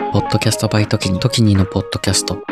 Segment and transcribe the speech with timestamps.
[0.00, 2.42] ポッドキャストバイトキニ、トキニのポッドキャスト。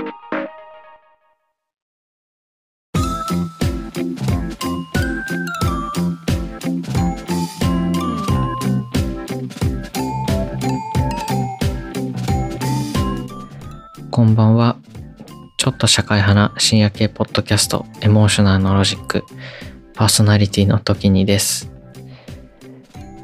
[14.12, 14.76] こんばんは。
[15.56, 19.24] ちょっと社会派な深夜系ポッドキャスト、エモーショナルのロジック、
[19.94, 21.72] パーソナリティの時にです。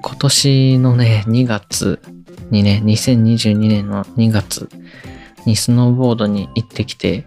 [0.02, 2.00] 今年のね、2月
[2.50, 4.68] にね、2022年の2月
[5.46, 7.26] にスノーボードに行ってきて、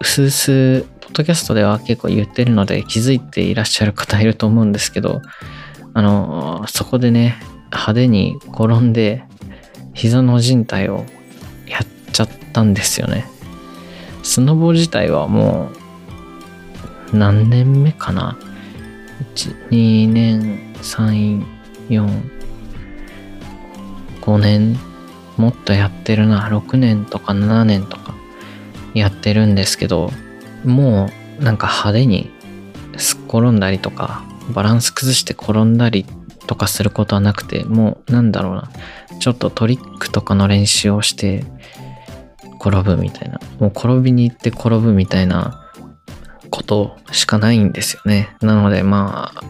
[0.00, 5.22] うすうす、ポッドキャストでは結構言ってるので気づいていらっしゃる方いると思うんですけど、
[5.94, 7.36] あの、そこでね、
[7.70, 9.24] 派手に転んで、
[9.94, 11.04] 膝の靭帯を
[11.66, 13.26] やっちゃったんですよね。
[14.22, 15.70] スノボ自体はも
[17.12, 18.38] う、何年目かな
[19.34, 21.44] ?1、2年、3、
[21.88, 22.37] 4、
[24.28, 24.78] 5年、
[25.38, 26.50] もっとやってるな。
[26.50, 28.14] 6年とか7年とか
[28.92, 30.10] やってるんですけど、
[30.66, 31.08] も
[31.40, 32.30] うなんか派手に
[32.98, 36.04] すっ転んだりとか、バランス崩して転んだり
[36.46, 38.70] とかすることはなくて、もうなんだろうな。
[39.18, 41.44] ちょっとトリックとかの練習をして
[42.60, 43.40] 転ぶみたいな。
[43.58, 45.70] もう転びに行って転ぶみたいな
[46.50, 48.36] ことしかないんですよね。
[48.42, 49.42] なのでまあ、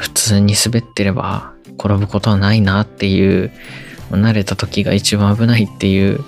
[0.00, 3.52] 普通に滑ってれば転ぶことはないなっていう、
[4.16, 6.24] 慣れた時が一番危ないっていう、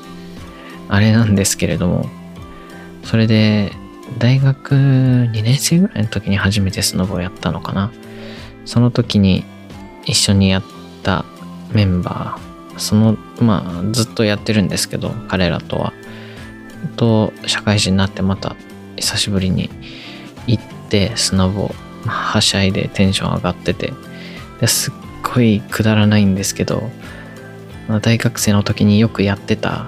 [0.88, 2.06] あれなんですけれども、
[3.04, 3.72] それで、
[4.18, 7.92] 大学2年生ぐらいの時に初めてスノボをやったのかな。
[8.64, 9.44] その時に
[10.04, 10.62] 一緒にやっ
[11.02, 11.24] た
[11.72, 15.92] メンバー、その、まあ、ずっとやってるんですけど、彼らとは。
[16.96, 18.56] と、社会人になってまた
[18.96, 19.70] 久しぶりに
[20.46, 21.74] 行って、スノボ、
[22.06, 23.92] はしゃいでテンション上がってて、
[24.60, 26.90] ですっごいくだらないんですけど、
[27.98, 29.86] 大学生の時によくやってた、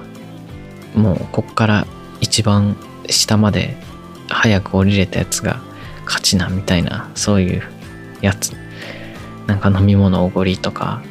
[0.94, 1.86] もうこっから
[2.20, 2.76] 一番
[3.08, 3.76] 下まで
[4.28, 5.60] 早く降りれたやつが
[6.04, 7.62] 勝ちなみたいな、そういう
[8.20, 8.52] やつ。
[9.46, 11.02] なんか飲み物おごりとか、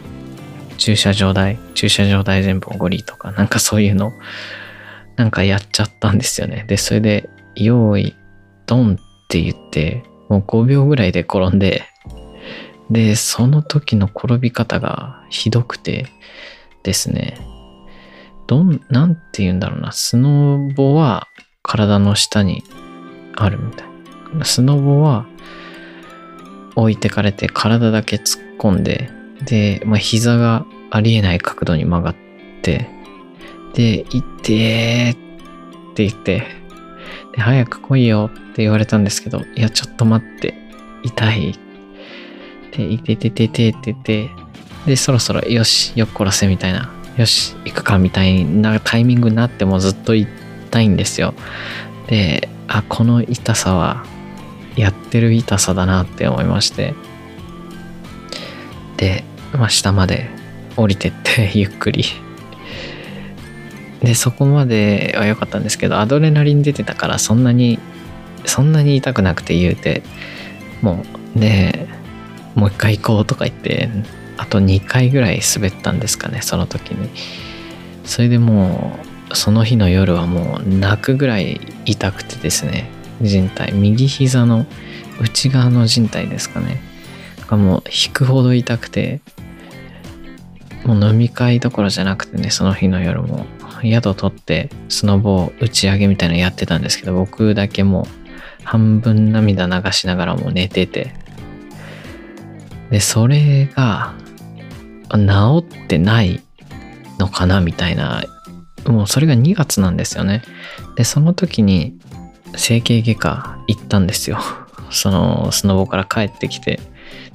[0.78, 4.14] 駐車場代、駐車場代全部おごりとか、なんかそういうの、
[5.16, 6.66] なんかやっちゃったんですよね。
[6.68, 8.16] で、それで、用意、
[8.66, 11.84] ドンって言って、もう5秒ぐらいで転んで、
[12.90, 16.08] で、その時の転び方がひどくて
[16.84, 17.38] ですね、
[18.48, 21.28] どん、なんて言うんだろうな、スノボは
[21.64, 22.64] 体の下に
[23.36, 23.88] あるみたい
[24.34, 24.46] な。
[24.46, 25.26] スノボは
[26.76, 29.10] 置いてかれて体だけ突っ込んで、
[29.46, 32.16] で、まあ、膝がありえない角度に曲がっ
[32.62, 32.90] て、
[33.74, 36.44] で、いってって言って、
[37.34, 40.54] で、早く来いよって言われたんですけど、いや、ちょっと待って、
[41.04, 41.56] 痛い。
[42.76, 44.30] で、いててててってて、
[44.86, 51.34] で、そろそろ、よし、よっこらせみたいな、よし、行くかみたいなタイミングになってもずっと痛いんですよ。
[52.08, 54.06] で、あ、この痛さは、
[54.76, 56.94] やってる痛さだなって思いまして。
[58.98, 60.30] で、まあ、下まで
[60.78, 62.06] 降りてって、 ゆっくり。
[64.02, 67.80] で、そこまでは良かったんですけど、アドレナリン出てたから、そんなに、
[68.46, 70.02] そんなに痛くなくて言うて、
[70.82, 71.04] も
[71.36, 71.88] う、で、
[72.56, 73.90] もう一回行こうとか言って、
[74.42, 77.10] あと2回ぐらい滑ったんですかね、その時に。
[78.04, 78.98] それでも
[79.32, 82.90] う、その日の夜はもう泣くぐらい痛くてですね、
[83.22, 84.66] 人体、右膝の
[85.22, 86.82] 内側の人体ですかね。
[87.48, 89.22] がもう引くほど痛くて、
[90.86, 93.46] もう飲み会どころじゃなくてね、その日の夜も
[93.84, 101.14] 宿取ってスノボ打ち上げみたいなのやってたんですけど、僕だけもう半分涙流しながらも寝てて。
[102.90, 104.16] で、それが
[105.18, 106.42] 治ってない
[107.20, 108.24] のかなみたいな、
[108.86, 110.42] もうそれが2月なんですよね。
[110.96, 112.00] で、その時に
[112.56, 114.40] 整形外科行ったんですよ。
[114.90, 116.80] そのスノボから帰ってきて。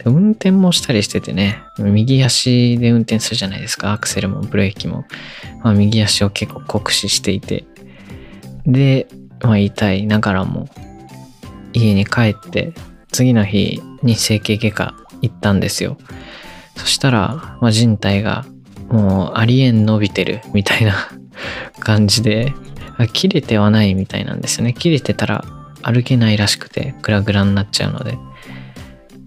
[0.05, 3.93] 運転もしたりしててね、右足で運転するじゃないですか。
[3.93, 5.05] アクセルもブレーキも。
[5.65, 7.65] まあ、右足を結構酷使していて。
[8.67, 9.09] で、
[9.43, 10.69] まあ、痛いながらも、
[11.72, 12.72] 家に帰って、
[13.11, 15.97] 次の日に整形外科行ったんですよ。
[16.77, 18.45] そしたら、まあ、人体が
[18.89, 20.95] もうありえん伸びてるみたいな
[21.81, 22.55] 感じで、
[23.13, 24.73] 切れてはないみたいなんですよね。
[24.73, 25.45] 切れてたら
[25.83, 28.19] 歩けないらしくて、グラグラになっちゃうので。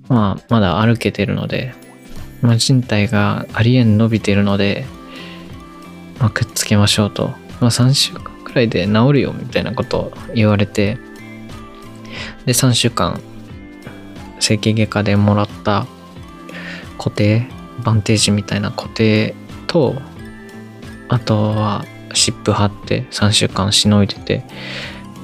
[0.08, 1.74] まあ、まだ歩けてるので、
[2.42, 4.86] まあ、人体がありえん伸びてるので、
[6.20, 7.28] まあ、くっつけましょうと。
[7.62, 10.98] まあ、3週間くらいで治るよみたいなことを言われて、
[12.46, 13.22] で、3週間、
[14.40, 15.86] 整形外科でもらった
[17.00, 17.48] 固定、
[17.84, 19.34] バンテージみたいな固定
[19.66, 19.96] と、
[21.08, 24.44] あとは湿布貼って3週間しのいでて、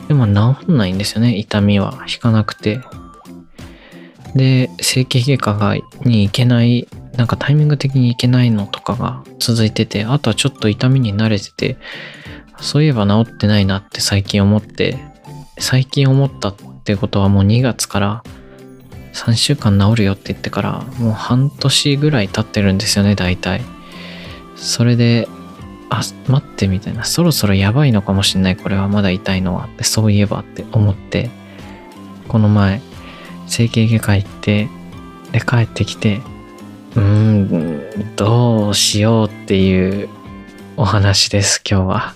[0.07, 2.79] でも治んないんですよね、痛みは引かなくて。
[4.35, 5.75] で、整形外科が
[6.05, 6.87] に行けない、
[7.17, 11.77] なんかタイミング的に行けないのとかが続いてて、あとはちょっと痛みに慣れてて、
[12.59, 14.97] そういえば治ってないなって最近思って、
[15.59, 18.23] 最近思ったってことはもう2月から
[19.15, 23.61] 3週間治るよって言ってからもう半年ぐらい経ってるんですよね、大体。
[24.57, 25.27] それで、
[25.89, 31.29] あ、待ってみたいな、そろそろやばいのかもしんない、これはまだ痛いのはって、そういえばって思って、
[32.27, 32.81] この前、
[33.47, 34.67] 整形外科行って、
[35.31, 36.21] で、帰ってきて、
[36.95, 40.09] うーん、どうしようっていう
[40.75, 42.13] お話です、今日は。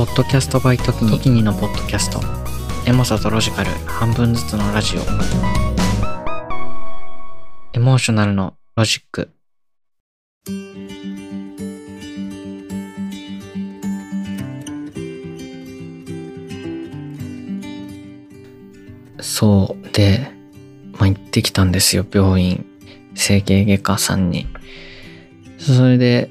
[0.00, 2.20] ポッドキャストバイトキニのポッドキャスト。
[2.86, 5.00] エモさとロジカル半分ずつのラジオ。
[7.74, 9.30] エモーショナルのロジック。
[19.20, 20.32] そうで、
[20.92, 22.64] まあ、行ってきたんですよ病院。
[23.14, 24.46] 整形外科さんに。
[25.58, 26.30] それで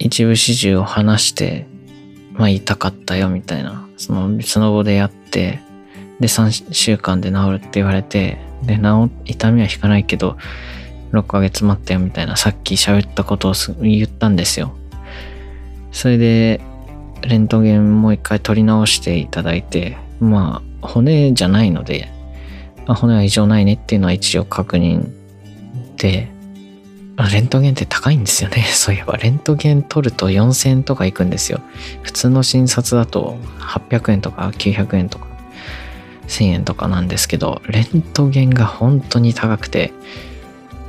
[0.00, 1.68] 一部始終を話して
[2.36, 5.60] まあ痛かったよみたいな、そのスノボでやって、
[6.20, 10.36] で3週間で治るって言われて、で、治、痛みは引かないけど、
[11.12, 14.76] 6ヶ月待ったよみたいな、さっき喋ったことを言ったんですよ。
[15.92, 16.60] それで、
[17.22, 22.10] レントゲンもう一回取り直していただいて、まあ、骨じゃないので、
[22.86, 25.10] まあ、骨は異常ないねっていうのは一応確認
[25.96, 26.30] で、
[27.16, 28.62] レントゲンって高いんですよね。
[28.72, 31.60] そういえば、レントゲン取ると4000円とかいくんですよ。
[32.02, 35.26] 普通の診察だと800円とか900円とか
[36.28, 39.92] 1000円とかなんですけど、レントゲンが本当に高くて、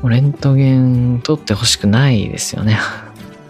[0.03, 2.77] レントゲン取ってほしくないですよね。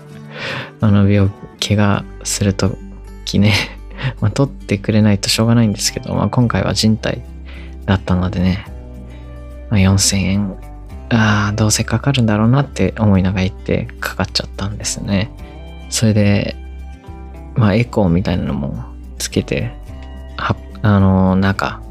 [0.79, 2.77] あの病気がすると
[3.25, 3.53] きね、
[4.21, 7.21] ま、取ってくれないとしょうがないんですけど、まあ、今回は人体
[7.85, 8.65] だったのでね、
[9.69, 10.55] まあ、4000円
[11.09, 15.31] ああ、どうせかかるんだろうなって思いながら行ってかかっちゃったんですね。
[15.89, 16.55] それで、
[17.55, 18.83] まあエコーみたいなのも
[19.17, 19.71] つけて、
[20.37, 21.81] は、あの、中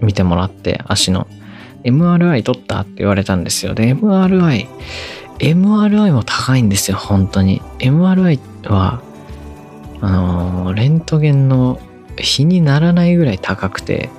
[0.00, 1.26] 見てもらって足の
[1.84, 3.74] MRI 取ったって言われたんですよ。
[3.74, 4.66] で、MRI、
[5.38, 7.62] MRI も高いんですよ、本当に。
[7.78, 8.38] MRI
[8.68, 9.02] は、
[10.00, 11.80] あの、レントゲンの
[12.18, 14.10] 比にならないぐらい高くて、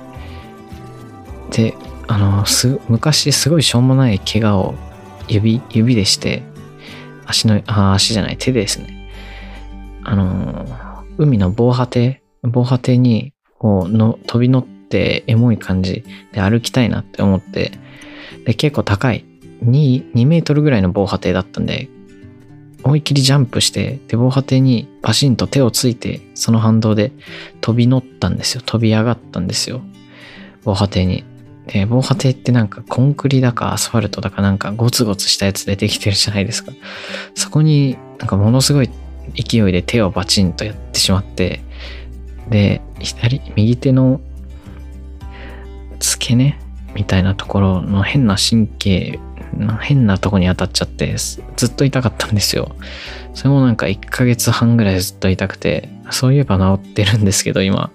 [1.50, 1.74] で、
[2.08, 4.74] あのす昔すごいしょうもない怪我を
[5.28, 6.42] 指指でして
[7.26, 9.08] 足のあ足じゃない手でですね。
[10.04, 10.66] あの
[11.18, 17.72] 海の防波堤防波堤にこうの飛び乗ってエモい感じで歩きたいなって思って
[18.44, 19.24] で結構高い
[19.64, 21.88] 2, 2メートルぐらいの防波堤だったんで
[22.82, 27.12] 思いっきりジャンプしてで防波堤にパシンと手をついてその反動で
[27.60, 28.62] 飛び乗ったんですよ。
[28.64, 29.82] 飛び上がったんですよ。
[30.64, 31.24] 防波堤に。
[31.66, 36.72] で、防波堤ってなんかコンクリだかアスファルトだかなんかゴツゴツしたやつでできてるじゃないですか。
[37.34, 38.90] そこになんかものすごい
[39.34, 41.60] 勢いで手をバチンとやってしまって、
[42.48, 44.20] で、左、右手の
[46.00, 46.58] 付け根
[46.94, 49.20] みたいなところの変な神経
[49.56, 52.74] の変なとこに当たっちゃってずっと痛かったんですよ。
[53.34, 57.90] それもなんか1ヶ月半ぐらいずっと痛くて、そういえば治ってるんですけど今。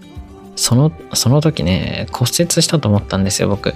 [0.58, 3.74] その、その時ね、骨折したと思ったんですよ、僕。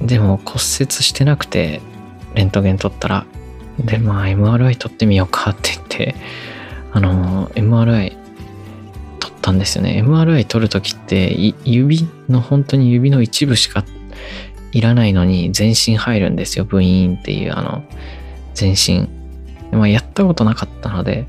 [0.00, 0.60] でも骨折
[0.92, 1.82] してなくて、
[2.34, 3.26] レントゲン取ったら、
[3.78, 6.14] で、まあ MRI 取ってみようかって言って、
[6.92, 8.16] あの、MRI
[9.18, 10.02] 取ったんですよね。
[10.06, 13.84] MRI 取るときって、指の本当に指の一部しか
[14.70, 16.64] いらないのに全身入るんですよ。
[16.64, 17.82] 部員っていうあの、
[18.54, 19.08] 全身。
[19.72, 21.26] まあやったことなかったので、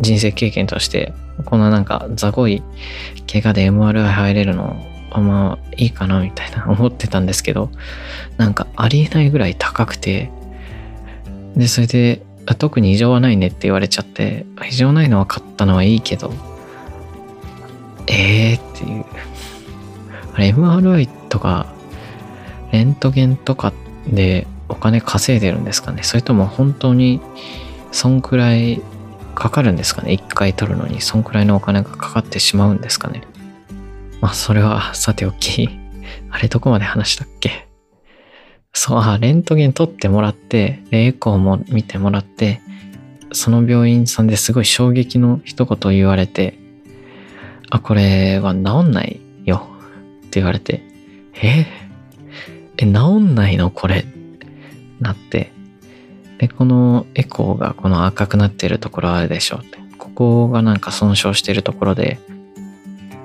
[0.00, 1.12] 人生経験として
[1.44, 2.62] こんななんか雑魚い
[3.30, 4.76] 怪我で MRI 入れるの
[5.10, 7.70] あんまいいかなみたいな思ってたんですけど
[8.36, 10.30] なんかありえないぐらい高くて
[11.56, 12.22] でそれで
[12.58, 16.32] 特に異常はないねって言われちゃって異常ないの分かったのはいいけど
[18.06, 19.04] ええー、っていう。
[20.34, 21.66] あれ MRI とか
[22.72, 23.72] レントゲンとか
[24.06, 26.02] でお金稼いでるんですかね？
[26.02, 27.20] それとも本当に
[27.90, 28.80] そんくらい
[29.38, 30.12] かかるんですかね？
[30.12, 33.22] 一回取るのに、そんくらいのお金がかかってしまうんですかね？
[34.20, 35.68] まあ、それはさておき。
[36.30, 37.68] あれどこまで話したっけ？
[38.72, 42.60] そう、あ、レントゲン取ってもらって、エコーも見てもらって、
[43.32, 46.58] その病院さんですごい衝撃の一言言われて、
[47.70, 49.68] あ、これは治んないよ
[50.20, 50.82] って言われて、
[51.40, 51.66] え
[52.76, 52.86] え、治
[53.18, 53.70] んないの？
[53.70, 54.04] これ。
[55.00, 55.52] なって。
[56.38, 59.78] で、このエコーがこの赤くなってるところあるでしょって。
[59.98, 62.18] ここがなんか損傷してるところで、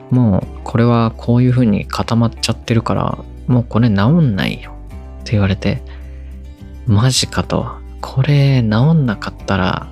[0.10, 3.17] もうこれはこういう風に固まっちゃってるから、
[3.48, 4.75] もうこれ治んないよ
[5.22, 5.82] って言われて、
[6.86, 7.82] マジかと。
[8.01, 9.88] これ治んなかったら、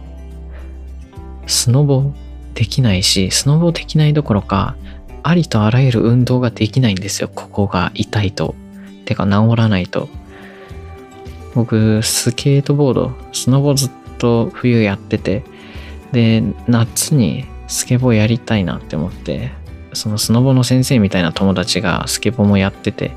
[1.48, 2.12] スノボ
[2.54, 4.76] できないし、スノボできないどころか、
[5.24, 7.30] ありとあらゆる運動ができないんですよ。
[7.34, 8.56] ここが痛いと。
[9.06, 10.10] てか治らないと。
[11.54, 15.44] 僕、スケートボード、スノボずっと冬やってて、
[16.12, 19.52] で、夏にスケボーやりたいなって思って、
[19.94, 23.12] そのスノボの先生みたいな友達がスケボーもやってて、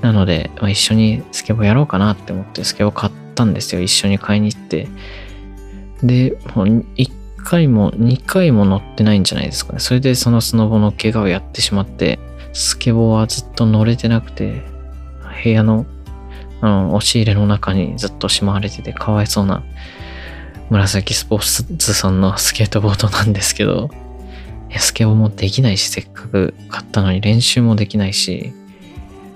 [0.00, 3.80] なので、ま、一緒にスケボーやろうかなって思ってスケボー買ったんですよ。
[3.80, 4.88] 一緒に買いに行って。
[6.02, 7.10] で、もう1
[7.44, 9.78] 回も2回も乗ってないんじゃないですかね。
[9.78, 12.18] それでそのスノボの怪我をやってしまって、
[12.52, 14.62] スケボーはずっと乗れてなくて、
[15.42, 15.86] 部屋の
[16.62, 19.62] あの押し入れの中にずっとしまわれててかわいそうな
[20.70, 23.90] 紫スポーツさんのスケートボードなんですけど、
[24.78, 28.54] スケボーもできないし、せっかく買ったのに練習もできないし、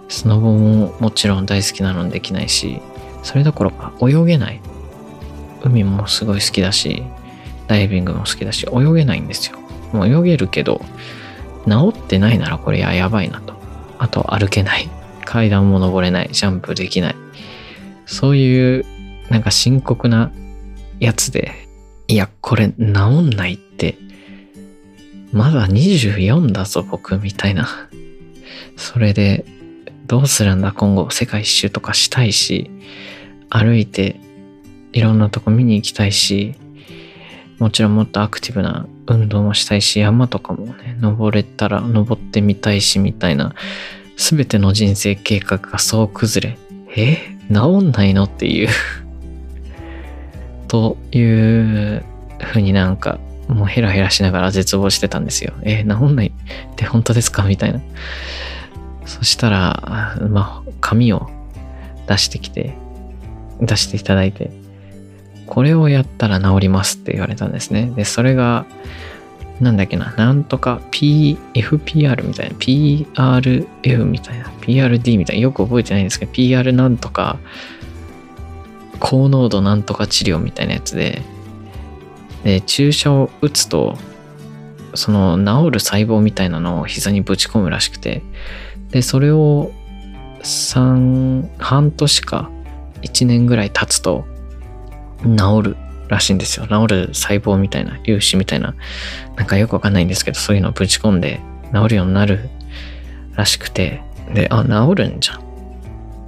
[0.08, 2.80] スノボももちろん大好きなのできないし、
[3.22, 4.62] それどころか泳げない。
[5.62, 7.02] 海もすごい好きだし、
[7.66, 9.58] ダイビングも好きだし、泳げないんですよ。
[9.92, 10.80] もう泳げるけど、
[11.68, 13.54] 治ってないならこれややばいなと。
[13.98, 14.88] あと歩けない。
[15.26, 16.30] 階段も登れない。
[16.32, 17.16] ジャンプできない。
[18.06, 18.86] そういう、
[19.28, 20.32] なんか深刻な
[21.00, 21.52] やつで、
[22.08, 23.98] いや、これ治んないって、
[25.32, 27.68] まだ24だぞ、僕、みたいな。
[28.76, 29.44] それで、
[30.06, 32.70] どうするんだ、今後、世界一周とかしたいし、
[33.50, 34.16] 歩いて、
[34.92, 36.54] いろんなとこ見に行きたいし、
[37.58, 43.54] もちろんもっとアクティブな運動もしたいし、山とかもね、登れたら登ってみたいし、みたいな、
[44.16, 46.58] すべての人生計画がそう崩れ、
[46.96, 47.18] え
[47.52, 48.68] 治んないのっていう
[50.68, 52.02] という
[52.42, 53.18] ふうになんか、
[53.48, 55.52] もうヘラヘラしながら絶望してたんですよ。
[55.62, 57.44] え治んないって本当ですか？
[57.44, 57.80] みたいな。
[59.04, 61.30] そしたら、まあ、紙を
[62.08, 62.74] 出してきて、
[63.60, 64.50] 出していただいて、
[65.46, 67.92] これをやったら治りますって言われたんですね。
[67.94, 68.66] で、それが、
[69.60, 77.38] なんだっけな、なんとか PFPR みたいな、PRF みたいな、PRD みたいな、よく覚えてないんですけど、PR なんとか、
[78.98, 81.22] 高濃度なんとか治療みたいなやつで、
[82.44, 83.96] で、注射を打つと、
[84.94, 88.22] その治る細胞みたいなのを膝にぶち込むらしくて、
[88.90, 89.72] で、それを
[90.42, 92.50] 3、半年か
[93.02, 94.26] 1年ぐらい経つと
[95.22, 95.76] 治る。
[96.08, 96.66] らしいんですよ。
[96.66, 98.74] 治る細胞みたいな、粒子みたいな、
[99.36, 101.40] なんかよくわかんないんですけど、そういうのをぶち込んで
[101.74, 102.48] 治るようになる
[103.34, 104.02] らしくて、
[104.34, 105.42] で、あ、治るんじゃんっ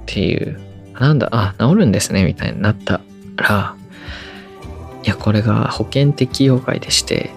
[0.05, 0.59] ていう、
[0.99, 3.01] なんだ、あ、治るんですね、みたいになった
[3.37, 3.75] ら、
[5.03, 7.31] いや、これが保険適用外でして、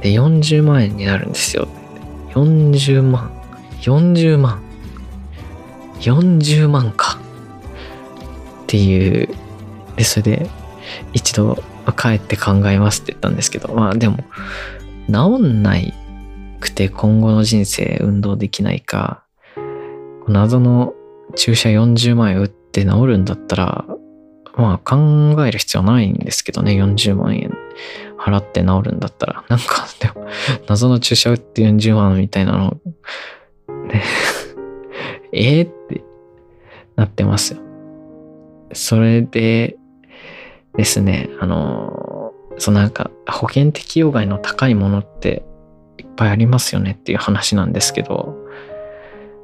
[0.00, 1.68] で、40万円になるんですよ。
[2.34, 3.32] 40万。
[3.80, 4.62] 40万。
[6.00, 7.18] 40万か。
[8.62, 9.28] っていう。
[9.96, 10.50] で、それで、
[11.12, 11.62] 一度
[11.96, 14.18] 帰って考えますって言ったんですけど、まあでも、
[15.06, 15.94] 治んない
[16.60, 19.24] くて今後の人生運動できないか、
[20.28, 20.94] 謎の
[21.34, 23.84] 注射40万円打って治るんだったら、
[24.56, 27.56] まあ考える必要ないんですけどね、40万円
[28.18, 29.44] 払って治るんだったら。
[29.48, 30.26] なんか、でも、
[30.68, 32.76] 謎の注射打って40万みたいなの、
[33.86, 34.02] ね、
[35.32, 36.02] ええって
[36.96, 37.60] なってますよ。
[38.72, 39.77] それで、
[40.78, 45.42] ですね、あの、そうなんか保険適用外の高いものって
[45.98, 48.36] いっぱいありますよねっていう話なんですけど、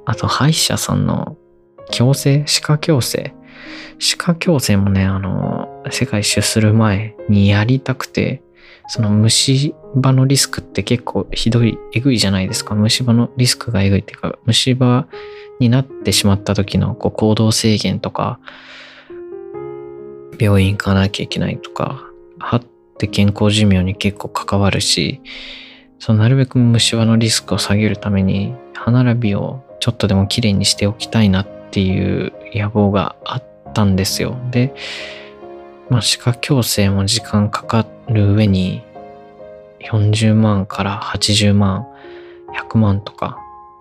[0.06, 1.36] あと歯医者さんの
[1.90, 3.34] 矯正、歯科矯正。
[3.98, 8.42] 歯科矯正もね、あの、世界一周する前にやりたくて、
[8.86, 12.76] その虫歯のリスクって結構ひどい、えぐいじゃないですか。
[12.76, 15.08] 虫歯のリスクがえぐいっていうか、虫歯
[15.58, 18.38] になってしまった時のこう行動制限とか、
[20.38, 22.04] 病院行かなきゃいけないとか、
[22.38, 22.62] 歯っ
[22.98, 25.20] て健康寿命に結構関わるし、
[25.98, 34.36] そのなるべく虫歯のリスクを下げるために、歯並びをちょっとでも綺麗にしておきたいなっていう野望があったんですよ。
[34.50, 34.74] で、
[35.90, 38.82] まあ、歯科矯正も時間かかる上に、
[39.80, 41.86] 40万から80万、
[42.54, 43.38] 100万とか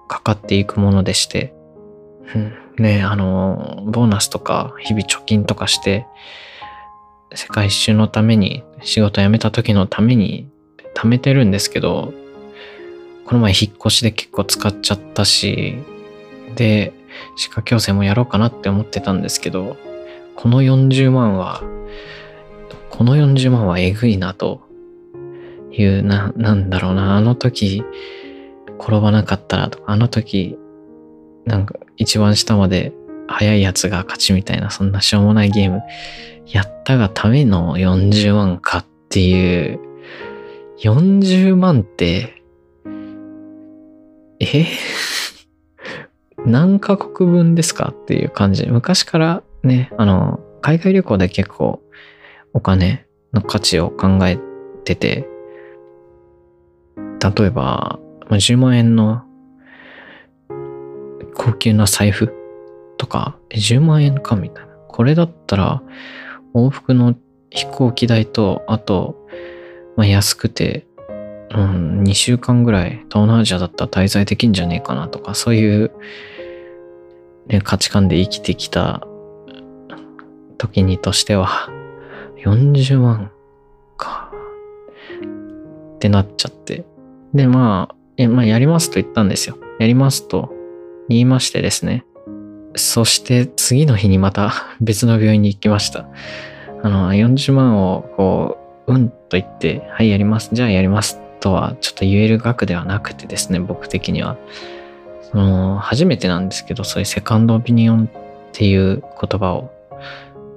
[0.08, 1.54] かかっていくものでして、
[2.36, 6.06] うん、ね、あの、ボーナスとか日々貯金とかして、
[7.34, 10.50] 世界一周のために、仕事辞めた時のために
[10.96, 12.14] 貯めてるんですけど、
[13.26, 15.78] この前引っ越しで結構使っちゃったし、
[16.56, 16.94] で、
[17.36, 19.78] 歯科矯正もやろうかなって思ってたんですけど、
[20.36, 21.62] この40万は、
[22.90, 24.62] この40万はえぐいなと
[25.72, 27.84] いう、な、なんだろうな、あの時
[28.80, 30.58] 転ばなかったらとか、あの時
[31.46, 32.94] なんか一番下まで
[33.28, 35.82] 速いやつが勝ちみたいな、そんなしょうもないゲーム
[36.48, 39.80] やったがための40万かっていう、
[40.80, 42.42] 40万って、
[44.40, 44.66] え？
[46.46, 48.66] 何カ国分ですかっていう感じ。
[48.68, 51.82] 昔からね、あの、海外旅行で結構
[52.54, 54.38] お金の価値を考え
[54.84, 55.28] てて、
[56.98, 59.24] 例えば、10万円の
[61.34, 62.34] 高級な財布
[62.98, 64.74] とか、10万円かみたいな。
[64.88, 65.82] これだったら、
[66.54, 67.16] 往復の
[67.50, 69.28] 飛行機代と、あと、
[69.96, 70.88] まあ、安くて、
[71.52, 75.92] うん、2週間ぐらい東南アジアだったら滞在できんじゃねえかなとか、そういう、
[77.48, 79.06] ね、価値観で生きてきた
[80.58, 81.70] 時にとしては、
[82.44, 83.32] 40万
[83.98, 84.32] か、
[85.96, 86.86] ってなっちゃって。
[87.34, 89.58] で、まあ、え、まあ、やりますと言ったんですよ。
[89.80, 90.53] やりますと
[91.10, 92.06] 言いましてですね。
[92.76, 96.08] そして次の日にまた 別の病院に行きました。
[96.82, 98.58] あの、40万をこ
[98.88, 100.50] う、うんと言って、はい、やります。
[100.54, 104.38] じゃあやりますとはちょっと言える額ではなくてですね、僕的には。
[105.32, 109.72] その、初めてなんですけど、そういうセカンドオピニオンっていう言葉を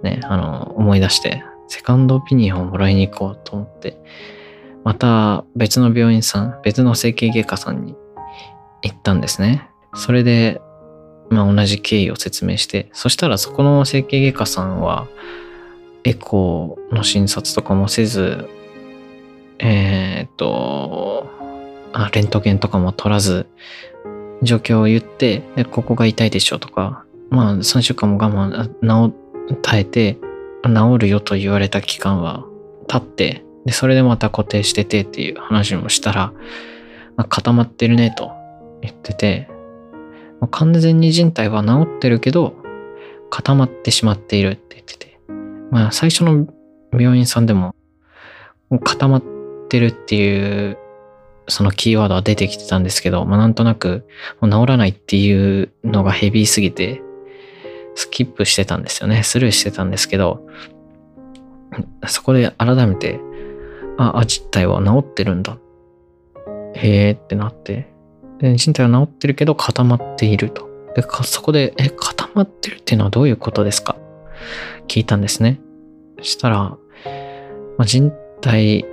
[0.03, 3.99] ね、あの、思い出して、セカンドオピニオンをもらいに行こうと思って、
[4.85, 7.97] また別の病院さん、別の整形外科さんに
[8.83, 9.69] 行ったんですね。
[9.97, 10.61] それで、
[11.31, 15.09] まあ同じ経緯を説明して、そしたらそこの整形外科さんは、
[16.05, 18.49] エコーの診察とかもせず、
[19.59, 21.29] えー、っと、
[21.93, 23.47] あ、レントゲンとかも取らず、
[24.43, 30.19] 状況を言って、で、ここが痛いでしょとか、まあ3週間も我慢、治、耐えて、
[30.63, 32.45] 治るよと言われた期間は
[32.87, 36.33] 経って、で、それでまた固定しててっていう話もしたら、
[37.17, 38.31] まあ、固まってるねと
[38.83, 39.49] 言ってて、
[40.51, 42.55] 完全に人体は治ってるけど、
[43.31, 45.19] 固まってしまっているって言ってて。
[45.71, 46.47] まあ最初の
[46.93, 47.75] 病院さんでも、
[48.83, 49.23] 固まっ
[49.69, 50.79] てるっていう
[51.49, 54.07] そのキーワードは出てきてたんですけど、まあなんとなく
[54.41, 57.03] もう治らないっていうのがヘビーすぎて、
[57.95, 59.23] スキップしてたんですよね。
[59.23, 60.47] スルーしてたんですけど、
[62.07, 63.21] そこで改めて、
[63.97, 65.57] あ、あ、実体は治ってるんだ。
[66.75, 67.89] へえってなって、
[68.41, 70.67] で人体は治ってるけど固まっていると。
[70.95, 73.97] でそこで、え、固まってるっていうのはどういうことですか？
[74.89, 75.61] 聞いたんですね。
[76.19, 76.79] そしたら、ま
[77.81, 78.85] あ、人体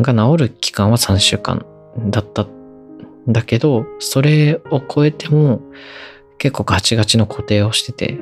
[0.00, 1.66] が治る期間は3週間
[1.98, 2.48] だったん
[3.26, 5.60] だけど、それを超えても
[6.38, 8.18] 結構ガチガチの固定をしてて、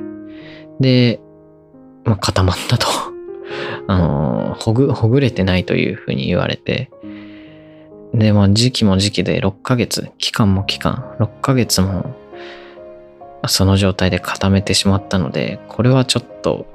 [0.79, 1.19] で、
[2.03, 2.87] まあ、固まったと。
[3.87, 6.89] あの、ほぐ、ほぐれてないというふうに言われて、
[8.13, 12.15] で、まあ時期も時期で6ヶ月、期間も期間、6ヶ月も
[13.47, 16.65] その状態で固めてしまったので、これはちょっと、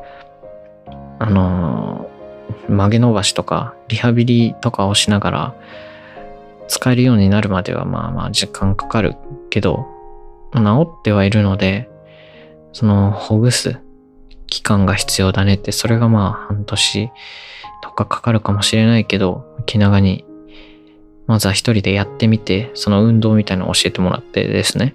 [1.19, 5.55] あのー、曲げ伸ばしとか、リハビリとかをしながら、
[6.69, 9.17] 使えるようになるまではまあまあ時間かかる
[9.51, 9.87] けど、
[10.55, 11.91] 治ってはいるので、
[12.73, 13.79] その、ほぐす
[14.47, 17.11] 期間が必要だねって、それがまあ半年
[17.83, 20.25] とかかかるかもしれないけど、気長に
[21.27, 24.95] まずは一人でやってみて、その運動みたいなのを教えてもらってですね。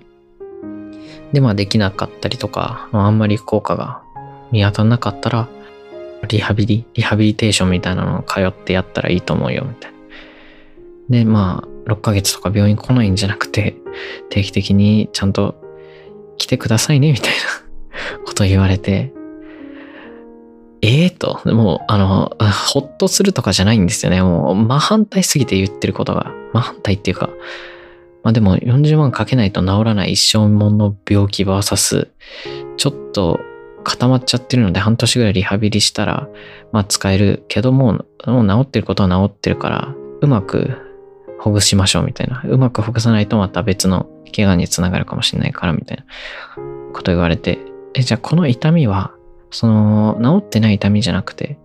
[1.34, 4.02] で、まあできなかったりとか、あんまり効果が
[4.52, 5.48] 見当たらなかったら、
[6.28, 9.98] リハビリ、リハビリテーションみたいなのを通ってやったらいいと思うよ、みたいな。
[11.10, 13.76] で、まあ、6ヶ月とか病院来ないんじゃなくて、
[14.30, 15.56] 定期的にちゃんと
[16.38, 19.13] 来てくださいね、みたいなこと言われて、
[20.82, 22.38] ええー、と、もう、あの、
[22.72, 24.22] ほっとするとかじゃないんですよね。
[24.22, 26.32] もう、真反対すぎて言ってることが。
[26.54, 27.30] 真反対っていうか、
[28.24, 32.10] まあでも40万かけないと治らない一生もの病気 VS、
[32.78, 33.39] ちょっと
[33.84, 36.28] 固まっちゃってるので半年ぐらいリハビリしたら、
[36.72, 40.72] まあ使えるけども、もう治ってることは治ってるから、うまく
[41.39, 42.42] ほぐしましょうみたいな。
[42.46, 46.04] うまくほぐさないとまた別の怪我につながるかもしれないからみたいな
[46.94, 47.58] こと言われて、
[47.96, 49.13] え、じゃあこの痛みは
[49.51, 51.57] その、治ってない痛みじゃなくて、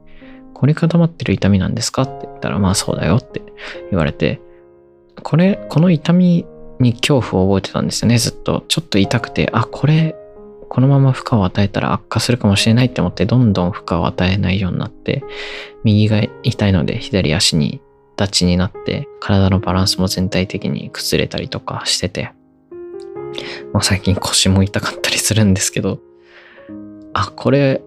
[0.55, 3.43] 凝り固まってる痛みなんですかって言ったら、まあそうだよって
[3.91, 4.41] 言われて、
[5.23, 6.47] これ、この痛み
[6.81, 8.65] に恐怖を覚えてたんですよね、ずっと。
[8.69, 10.17] ちょっと痛くて、あ、これ、
[10.69, 15.23] このまま負荷を与えたら悪化するかもしれないって思って、どんどん負荷を与えないようになって、
[15.85, 17.81] 右が痛いので左足に
[18.19, 22.33] 立ちになって、体のバランスも全体的に崩れたりとかしてて、
[23.73, 26.01] まあ、最近腰も痛かったりするんですけど、
[27.15, 27.81] あ、これ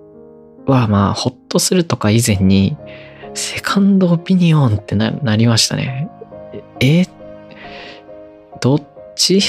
[0.65, 2.77] はまあ、ほっとするとか以前に、
[3.33, 6.09] セカンドオピニオンってななりましたね。
[6.79, 7.05] え、
[8.61, 8.81] どっ
[9.15, 9.39] ち？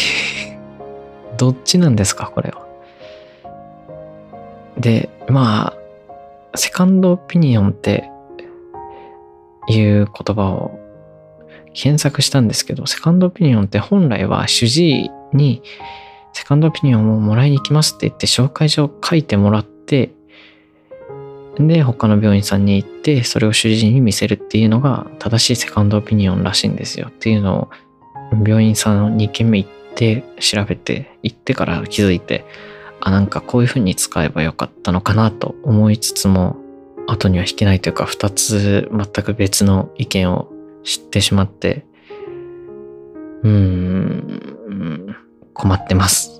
[1.38, 2.66] どっちなんですかこれは。
[4.78, 5.74] で、ま
[6.52, 8.10] あ、セカンドオピニオンって
[9.68, 10.78] いう言葉を
[11.72, 15.62] 検索したんですけど、セカンドオピニオンって本来は主治医に
[16.38, 20.12] セカンドオピニオンをもらいに行きますって言って紹介状書いてもらって、
[21.58, 27.70] で、他の病院さんに行って、それを主治医に見せるっていうのが正しいセカンドオピニオンらしいんですよっていうのを
[28.46, 32.44] 病院さん2軒目行って調べて行ってから気づいて
[33.00, 36.56] あなんかこういう風に使えばよかったのかなと思いつつも
[37.08, 40.52] 後には引けないというか2つ全く別の意見を
[40.84, 41.84] 知ってしまって。
[43.42, 45.27] うーん。
[45.58, 46.37] 困ってます。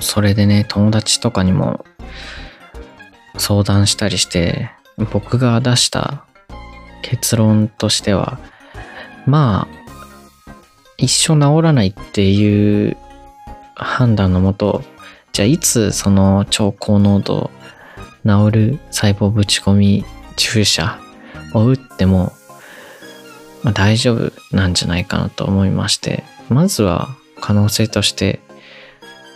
[0.00, 1.84] そ、れでね、友達とかにも
[3.36, 4.70] 相談したりして、
[5.12, 6.24] 僕が出した
[7.02, 8.38] 結論としては、
[9.26, 9.80] まあ、
[10.96, 12.96] 一生治らないっていう
[13.74, 14.82] 判断のもと、
[15.32, 17.50] じゃあいつその超高濃度
[18.26, 20.04] 治る細胞ぶち込み
[20.36, 20.98] 注射
[21.54, 22.32] を打っても、
[23.62, 28.40] まあ、大丈夫なんじゃないかなと思いまして、まずは可能性として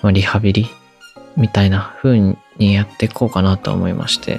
[0.04, 0.66] まあ、リハビリ
[1.34, 4.38] みたいな風にやっていこうかなと思いまして、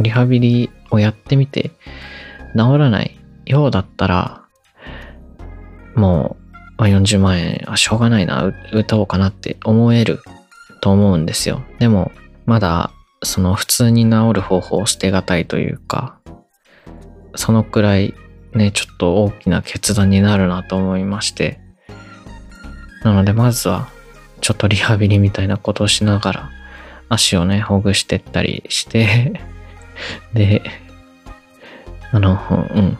[0.00, 1.70] リハビリをやってみて、
[2.54, 4.44] 治らないようだったら、
[5.94, 6.36] も
[6.78, 10.20] う、40万円、あ、しょうがないな、歌おうかなって思える
[10.82, 11.62] と思うんですよ。
[11.78, 12.12] でも、
[12.44, 12.90] まだ、
[13.22, 16.18] その普通に治る方法を捨てがたいというか、
[17.34, 18.14] そのくらい
[18.52, 21.60] ね、ちょっと大きな決断になるなと思いまして、
[23.04, 23.88] なのでまずは
[24.42, 26.50] ちょっとリハビリみたいなことをしながら、
[27.08, 29.40] 足をね、ほぐしてったりして、
[30.34, 30.62] で、
[32.10, 32.38] あの、
[32.74, 32.98] うん。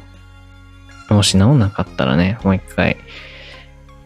[1.15, 2.97] もし治んなかったらね、もう一回、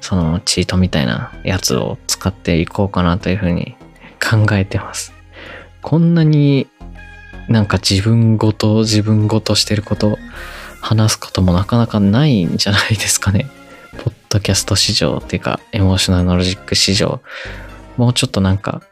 [0.00, 3.76] そのチートみたいなやつを使っていこうかなというふうに
[4.20, 5.12] 考えてます。
[5.82, 6.66] こんなに
[7.48, 10.18] なんか自分ごと自分ごとしてること
[10.80, 13.46] 話すこともなかなかないんじゃないですかね。
[13.98, 17.20] ポッドキャスト市場っていうか、エモーショナルロジック市場、
[17.96, 18.82] もうちょっとなんか、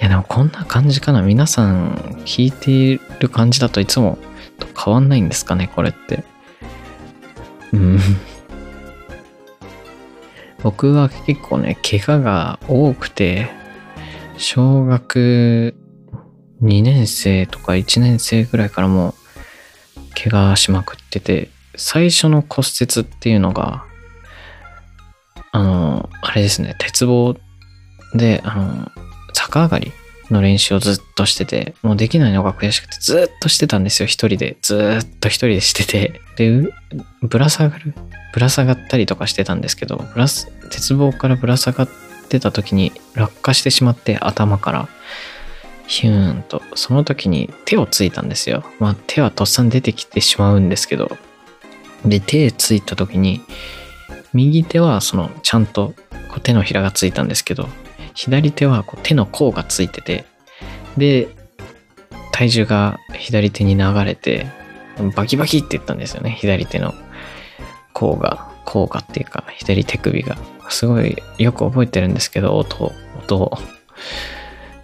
[0.00, 1.22] いやでもこんな感じかな。
[1.22, 1.94] 皆さん
[2.24, 4.18] 聞いている感じだといつも
[4.58, 6.24] と変わんないんですかね、これって。
[7.72, 7.98] うん。
[10.62, 13.50] 僕は結構ね、怪我が多くて、
[14.36, 15.74] 小学
[16.62, 19.14] 2年生とか1年生ぐらいからもう
[20.14, 23.84] 怪我しまくってて、最初の骨折っていうのが
[25.52, 27.36] あの、あれですね、鉄棒
[28.14, 28.90] で、あの、
[29.34, 29.92] 逆上がり
[30.30, 34.56] の練習をずっとしてて、もうできないのが悔しくてずっとしてたんですよ、一人で。
[34.62, 36.20] ずっと一人でしてて。
[36.36, 36.72] で、
[37.22, 37.94] ぶら下がる？
[38.32, 40.26] ぶら下がったりとかしてたんですけど、ぶら
[40.70, 41.88] 鉄棒からぶら下がっ
[42.28, 44.88] てた時に落下してしまって頭から
[45.86, 48.64] ヒューンと、その時に手をついたんですよ。
[48.78, 51.10] まあ手はとっさに出てきてしまうんですけど、
[52.06, 53.42] で、手ついた時に、
[54.32, 55.94] 右手はそのちゃんと
[56.28, 57.68] こう手のひらがついたんですけど
[58.14, 60.24] 左手はこう手の甲がついてて
[60.96, 61.28] で
[62.32, 64.46] 体重が左手に流れて
[65.14, 66.30] バキバキって言ったんですよね。
[66.30, 66.92] 左手の
[67.92, 70.36] 甲が甲がっていうか左手首が。
[70.68, 73.58] すごいよく覚えてるんですけど音音を。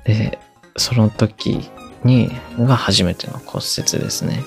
[0.04, 0.38] で
[0.76, 1.70] その時
[2.04, 4.42] にが初めての骨折ですね。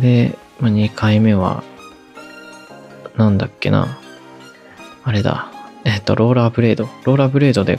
[0.00, 1.64] で、まあ、2回目は
[3.16, 3.98] なんだっけな。
[5.04, 5.50] あれだ。
[5.84, 6.88] えっと、ローラーブレード。
[7.04, 7.78] ローラーブレードで、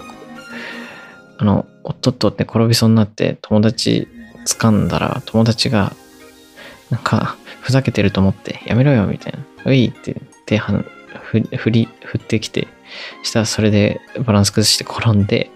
[1.38, 4.08] あの、おっとっとって転びそうになって友達
[4.46, 5.94] 掴んだら、友達が、
[6.89, 9.39] なんか、ふざけてると思って、やめろよ、みたいな。
[9.65, 10.15] ういって
[10.46, 10.84] 手は
[11.30, 12.67] 振り、振ってきて、
[13.24, 15.50] したらそれでバランス崩して転んで、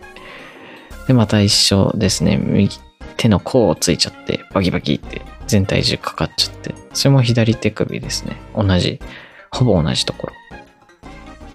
[1.08, 2.38] で、また一緒ですね。
[2.38, 2.70] 右
[3.18, 8.38] 手の甲をついちゃって、バキバキって全体重かかっちゃって、それも左手首ですね。
[8.56, 9.00] 同じ、
[9.56, 10.34] ほぼ同じところ。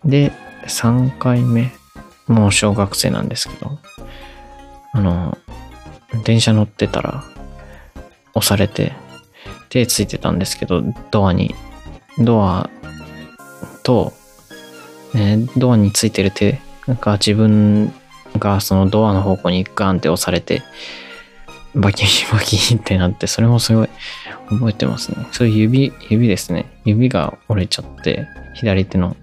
[0.04, 0.32] で、
[0.66, 1.70] 3回目、
[2.26, 3.78] もう小学生なんですけど、
[4.92, 5.38] あの、
[6.24, 7.24] 電車乗ってたら、
[8.34, 8.92] 押されて、
[9.68, 11.54] 手ついてたんですけど、ドアに、
[12.18, 12.70] ドア
[13.82, 14.14] と、
[15.12, 16.58] ね、ドアについてる手
[16.88, 17.92] が自分
[18.38, 20.62] がそのドアの方向にガンって押されて、
[21.74, 23.88] バキバキってなって、それもすごい
[24.50, 25.26] 覚えてますね。
[25.32, 26.80] そういう指、指ですね。
[26.84, 29.16] 指が折れちゃって、左手の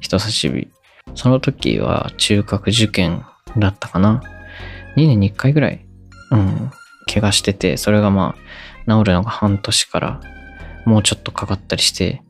[0.00, 0.68] 人差し指。
[1.14, 3.24] その時は中学受験
[3.56, 4.22] だったかな。
[4.96, 5.86] 2年に1回ぐらい、
[6.30, 6.70] うん、
[7.06, 8.34] 怪我してて、それがま
[8.86, 10.20] あ、治るのが半年から
[10.84, 12.22] もうちょっとかかったりして、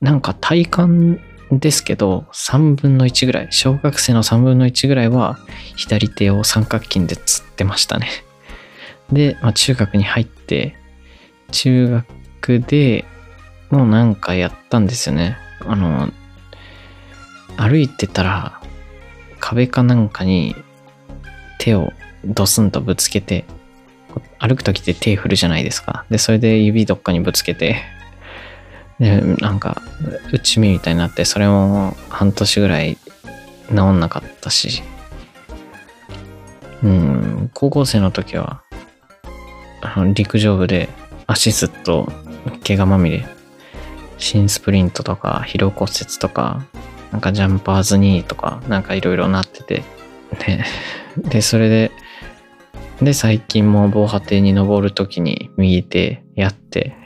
[0.00, 5.38] なんか体感ですけど、3分の1ぐらい、小学生の3分の1ぐらいは
[5.76, 8.08] 左手を三角筋でつってましたね。
[9.12, 10.76] で、まあ、中学に入って、
[11.52, 11.88] 中
[12.40, 13.04] 学で
[13.70, 15.36] もうなんかやったんですよね。
[15.60, 16.10] あの、
[17.56, 18.60] 歩いてたら
[19.40, 20.54] 壁かなんかに
[21.58, 21.92] 手を
[22.24, 23.44] ドスンとぶつけて、
[24.38, 26.04] 歩くときって手振るじゃないですか。
[26.10, 27.82] で、それで指どっかにぶつけて、
[28.98, 29.82] で、なんか、
[30.32, 32.96] 内身みたいになって、それも半年ぐらい
[33.68, 34.82] 治んなかったし、
[36.82, 38.62] うん、高校生の時は、
[39.82, 40.88] あの陸上部で
[41.26, 42.08] 足ずっと
[42.66, 43.26] 怪我まみれ、
[44.18, 46.64] 新スプリントとか疲労骨折とか、
[47.12, 49.82] なんかジャンパーズニーとか、なんかいろいろなってて、
[50.38, 50.64] で、
[51.28, 51.90] で、それで、
[53.00, 56.96] で、最近も防波堤に登るときに右手やって、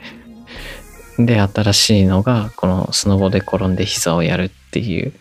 [1.19, 5.13] で、新しいのが、このスノボで転んで膝をやるっていう、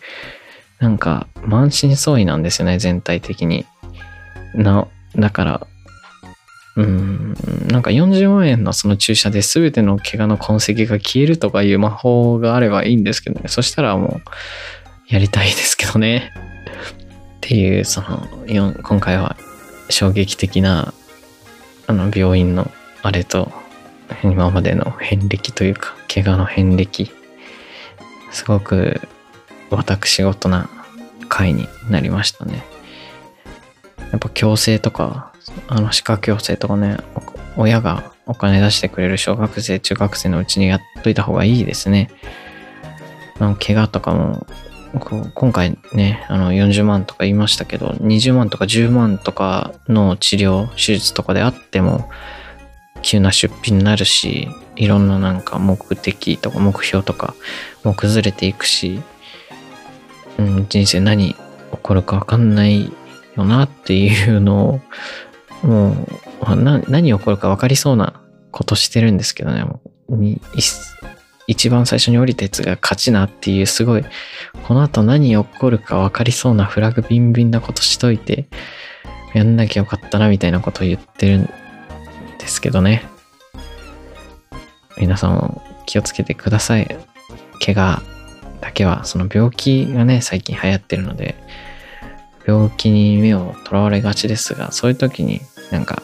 [0.78, 3.66] なんか、満身創痍なんですよね、全体的に。
[4.54, 4.86] な、
[5.16, 5.66] だから、
[6.76, 7.34] うん、
[7.68, 13.48] なんか40万円のその注射で全ての怪我の痕跡が消えるとかいう魔法があればいいんですけどね。
[13.48, 16.30] そしたらもう、やりたいですけどね。
[16.36, 18.26] っていう、その、
[18.82, 19.36] 今回は
[19.88, 20.94] 衝撃的な、
[21.86, 22.70] あの、病院の
[23.02, 23.50] あれと、
[24.22, 27.10] 今までの遍歴というか、怪我の遍歴、
[28.30, 29.00] すごく
[29.70, 30.68] 私事な
[31.28, 32.64] 回になりましたね。
[34.12, 35.29] やっぱ矯正とか、
[35.68, 36.98] あの歯科矯正とかね、
[37.56, 42.10] 親がお金出してくれる小学生、中学生のうちにやっといた方がいいですね。
[43.38, 44.46] あの怪我とかも、
[45.34, 52.08] 今回ね、あの40万とか言いましたけど、20万とか10万とかの治療、手術とかであっても、
[53.02, 57.34] 急な出費になるし、いろんななんか目的とか目標とか
[57.84, 59.00] も崩れていくし、
[60.38, 61.36] うん、人生何起
[61.82, 62.92] こるかわかんない
[63.36, 64.80] よなっていうのを、
[65.62, 68.20] もう、何起こるか分かりそうな
[68.50, 70.24] ことしてるんですけどね、もう
[71.46, 74.04] 一番最初に降りたやつが勝ちなっていうすごい、
[74.66, 78.48] この後何起こるか分かりそうなフラグビンビンなことしといて、
[79.34, 81.48] やんなきゃよかったなみたいなことを言ってるん
[82.38, 83.04] ですけどね。
[84.98, 86.98] 皆さん気をつけてください。
[87.64, 88.02] 怪我
[88.60, 91.36] だけは、その病気がね、最近流行ってるので、
[92.50, 96.02] 病気に目をとらわれがちですが、そういう時になんか、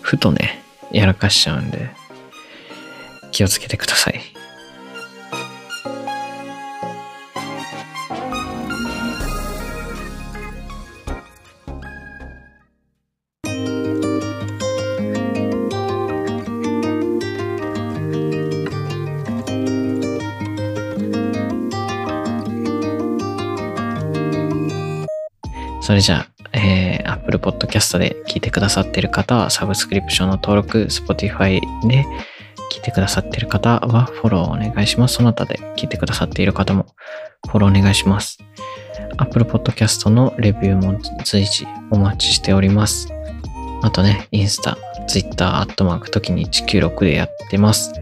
[0.00, 1.90] ふとね、やらかしちゃうんで、
[3.30, 4.37] 気をつけてください。
[25.98, 32.06] れじゃあ、えー、Apple Podcast で聞いてくださっている方は、サブスクリプションの登録、Spotify で
[32.72, 35.14] 聞いてくださっている方は、フォローお願いします。
[35.14, 36.86] その他で聞いてくださっている方も、
[37.48, 38.38] フォローお願いします。
[39.16, 43.08] Apple Podcast のレビューも随時お待ちしております。
[43.82, 47.92] あとね、インスタ、ツイッター、アットマーク、時に196でやってます。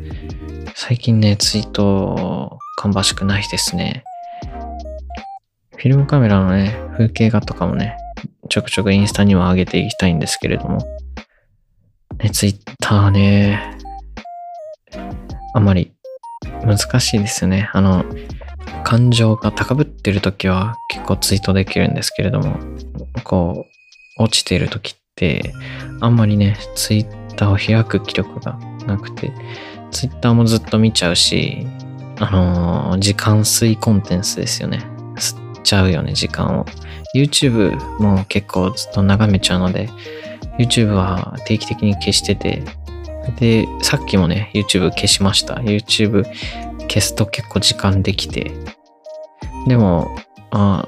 [0.75, 4.05] 最近ね、ツイート、芳しくないですね。
[5.77, 7.97] フィルムカメラのね、風景画とかもね、
[8.49, 10.79] ちょくちょくインスタには上げていきたいんですけれども、
[12.23, 13.79] ね、ツイッターね、
[15.55, 15.93] あまり
[16.65, 17.71] 難しいですよね。
[17.73, 18.05] あの、
[18.85, 22.59] 感情が高ぶってる時は結構ツイートできるんですけれども、
[23.25, 23.67] こ
[24.19, 25.53] う、落ちている時って、
[26.01, 29.33] あんまりね、ツイッターを開く気力がなくて、
[29.91, 31.67] ツイッターもずっと見ちゃうし、
[32.19, 34.79] あのー、時間吸いコンテンツですよね。
[35.17, 36.65] 吸っちゃうよね、時間を。
[37.15, 39.89] YouTube も結構ずっと眺めちゃうので、
[40.59, 42.63] YouTube は定期的に消してて、
[43.39, 45.55] で、さっきもね、YouTube 消しました。
[45.55, 46.25] YouTube
[46.89, 48.53] 消すと結構時間できて。
[49.67, 50.17] でも、
[50.51, 50.87] あ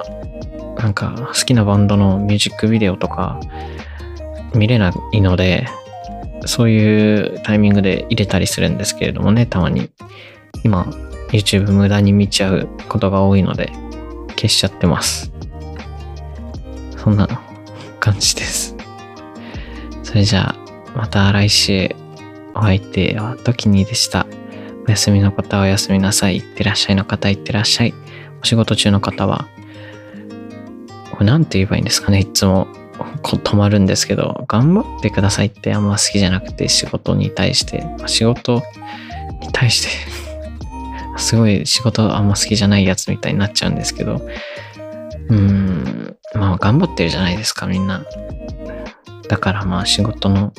[0.78, 3.40] なんか好きなバンドのミュージックビデオとか
[4.54, 5.66] 見れないので、
[6.46, 9.90] そういうタイミングで入れたりするんですけれどもね、たまに。
[10.64, 10.84] 今、
[11.30, 13.70] YouTube 無駄に見ちゃうことが多いので、
[14.30, 15.32] 消しちゃってます。
[17.02, 17.28] そんな
[18.00, 18.76] 感じです。
[20.02, 20.54] それじゃあ、
[20.96, 21.94] また来週
[22.54, 24.26] お相手は時にでした。
[24.86, 26.38] お休みの方はおやすみなさい。
[26.38, 27.94] いってらっしゃいの方いってらっしゃい。
[28.42, 29.46] お仕事中の方は、
[31.12, 32.20] これなんて言えばいいんですかね。
[32.20, 32.66] いつも
[33.22, 38.62] 止まるんですけど、頑張ってくださいってあんま好きじゃなくて、仕事に対して、仕事
[39.40, 39.88] に対して
[41.16, 44.14] すごい仕事あんま好きじゃないやつみたいになっちゃうんですけど、
[45.28, 48.04] うーん、まあ頑張ってるじゃないですか、みんな。
[49.28, 50.52] だからまあ仕事の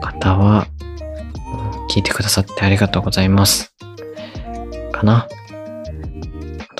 [0.00, 0.66] 方は、
[1.90, 3.74] 聞いてくださってありがとうございます。
[4.92, 5.28] かな。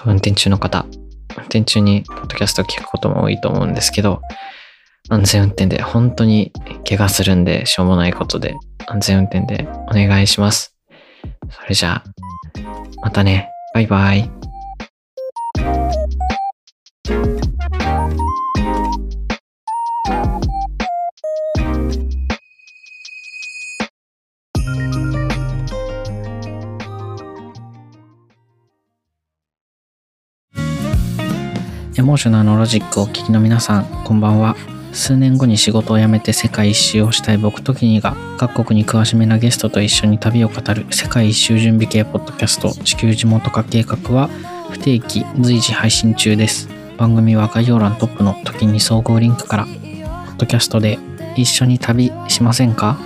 [0.05, 0.87] 運転中の方、
[1.37, 4.21] 運転中にポッドキャスト聞くことも多いと思うんですけど、
[5.09, 6.53] 安全運転で本当に
[6.89, 8.57] 怪我するんでしょうもないことで
[8.87, 10.77] 安全運転でお願いします。
[11.51, 12.05] それじゃあ、
[13.03, 13.49] またね。
[13.75, 14.31] バイバイ。
[18.63, 18.65] エ
[32.05, 34.55] モーショナルのロジックをお聞きの皆さん、こんばんは。
[34.93, 44.29] 数年後に仕事を辞めて世界一周をしたい僕とキニが各国に詳しめなゲストと一緒に旅を語る世界一周準備系ポッドキャスト地球地元化計画は
[44.71, 46.82] 不定期随時配信中です。
[47.03, 51.01] 番組は概要欄トップの時に総合リンクからポッドキャストで
[51.35, 52.97] 一緒に旅しませんか？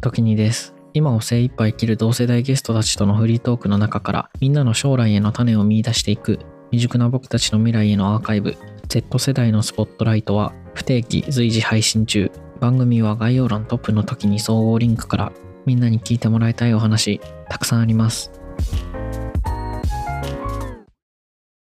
[0.00, 0.76] 時にです。
[0.94, 6.38] 今を精一杯生きる同世代ゲストたちとのフリートークの中からみんなの将来への種を見出していく
[6.70, 8.54] 未熟な僕たちの未来へのアーカイブ
[8.86, 15.32] Z 世代のスポットライトは不定期随時配信中番組は概要欄トップの時に総合リンクから
[15.66, 18.30] みんなに聞いてもらいたいお話たくさんあります。